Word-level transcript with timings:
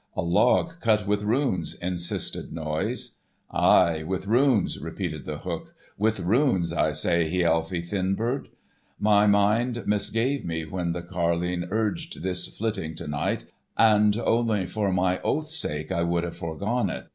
"A 0.15 0.23
log 0.23 0.79
cut 0.79 1.05
with 1.05 1.21
runes," 1.21 1.75
insisted 1.75 2.51
Noise. 2.51 3.19
"Ay, 3.51 4.01
with 4.01 4.25
runes," 4.25 4.79
repeated 4.79 5.25
The 5.25 5.37
Hook. 5.37 5.75
"With 5.95 6.21
runes, 6.21 6.73
I 6.73 6.91
say, 6.91 7.29
Hialfi 7.29 7.83
Thinbeard. 7.87 8.47
My 8.99 9.27
mind 9.27 9.83
misgave 9.85 10.43
me 10.43 10.65
when 10.65 10.93
the 10.93 11.03
carline 11.03 11.67
urged 11.69 12.23
this 12.23 12.47
flitting 12.47 12.95
to 12.95 13.05
night, 13.07 13.45
and 13.77 14.17
only 14.17 14.65
for 14.65 14.91
my 14.91 15.21
oath's 15.21 15.55
sake 15.55 15.91
I 15.91 16.01
would 16.01 16.23
have 16.23 16.35
foregone 16.37 16.89
it. 16.89 17.05